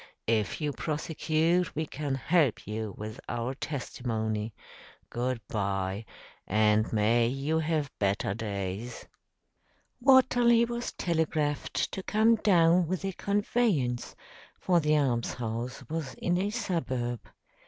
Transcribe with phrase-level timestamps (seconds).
[0.25, 4.51] If you prosecute, we can help you with our testimony.
[5.11, 6.05] Goodbye,
[6.47, 9.05] and may you have better days!"
[9.99, 14.15] Watterly was telegraphed to come down with a conveyance
[14.59, 17.19] for the almshouse was in a suburb.